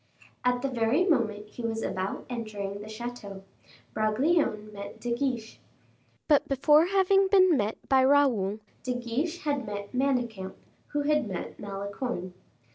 At 0.43 0.63
the 0.63 0.67
very 0.67 1.05
moment 1.05 1.47
he 1.49 1.61
was 1.61 1.83
about 1.83 2.25
entering 2.27 2.81
the 2.81 2.89
chateau, 2.89 3.43
Bragelonne 3.93 4.73
met 4.73 4.99
De 4.99 5.13
Guiche. 5.13 5.59
But 6.27 6.47
before 6.47 6.87
having 6.87 7.27
been 7.27 7.55
met 7.55 7.77
by 7.87 8.03
Raoul, 8.03 8.61
De 8.81 8.95
Guiche 8.95 9.43
had 9.43 9.63
met 9.63 9.93
Manicamp, 9.93 10.55
who 10.87 11.01
had 11.01 11.27
met 11.27 11.59
Malicorne. 11.59 12.33